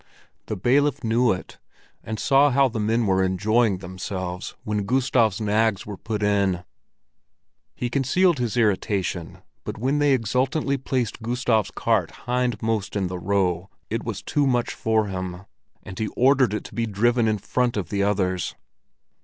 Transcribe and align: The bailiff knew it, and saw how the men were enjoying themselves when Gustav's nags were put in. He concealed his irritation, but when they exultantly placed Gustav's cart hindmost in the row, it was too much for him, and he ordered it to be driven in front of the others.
The 0.47 0.55
bailiff 0.55 1.03
knew 1.03 1.31
it, 1.31 1.59
and 2.03 2.19
saw 2.19 2.49
how 2.49 2.67
the 2.67 2.79
men 2.79 3.05
were 3.05 3.23
enjoying 3.23 3.77
themselves 3.77 4.55
when 4.63 4.87
Gustav's 4.87 5.39
nags 5.39 5.85
were 5.85 5.95
put 5.95 6.23
in. 6.23 6.63
He 7.75 7.87
concealed 7.87 8.39
his 8.39 8.57
irritation, 8.57 9.43
but 9.63 9.77
when 9.77 9.99
they 9.99 10.13
exultantly 10.13 10.75
placed 10.77 11.21
Gustav's 11.21 11.69
cart 11.69 12.13
hindmost 12.25 12.95
in 12.95 13.09
the 13.09 13.19
row, 13.19 13.69
it 13.91 14.03
was 14.03 14.23
too 14.23 14.47
much 14.47 14.73
for 14.73 15.05
him, 15.05 15.45
and 15.83 15.99
he 15.99 16.07
ordered 16.17 16.55
it 16.55 16.63
to 16.63 16.73
be 16.73 16.87
driven 16.87 17.27
in 17.27 17.37
front 17.37 17.77
of 17.77 17.89
the 17.89 18.01
others. 18.01 18.55